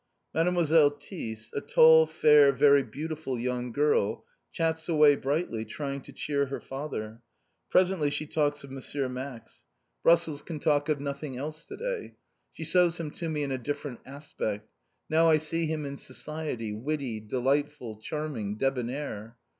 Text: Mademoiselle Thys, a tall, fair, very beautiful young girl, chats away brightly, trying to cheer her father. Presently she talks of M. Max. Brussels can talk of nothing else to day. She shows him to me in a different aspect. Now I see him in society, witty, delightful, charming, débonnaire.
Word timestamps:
Mademoiselle 0.33 0.89
Thys, 0.89 1.51
a 1.53 1.61
tall, 1.61 2.07
fair, 2.07 2.51
very 2.51 2.81
beautiful 2.81 3.37
young 3.39 3.71
girl, 3.71 4.25
chats 4.51 4.89
away 4.89 5.15
brightly, 5.15 5.63
trying 5.63 6.01
to 6.01 6.11
cheer 6.11 6.47
her 6.47 6.59
father. 6.59 7.21
Presently 7.69 8.09
she 8.09 8.25
talks 8.25 8.63
of 8.63 8.71
M. 8.71 9.13
Max. 9.13 9.63
Brussels 10.01 10.41
can 10.41 10.57
talk 10.57 10.89
of 10.89 10.99
nothing 10.99 11.37
else 11.37 11.67
to 11.67 11.77
day. 11.77 12.15
She 12.51 12.63
shows 12.63 12.99
him 12.99 13.11
to 13.11 13.29
me 13.29 13.43
in 13.43 13.51
a 13.51 13.59
different 13.59 13.99
aspect. 14.03 14.67
Now 15.07 15.29
I 15.29 15.37
see 15.37 15.67
him 15.67 15.85
in 15.85 15.97
society, 15.97 16.73
witty, 16.73 17.19
delightful, 17.19 17.97
charming, 17.99 18.57
débonnaire. 18.57 19.35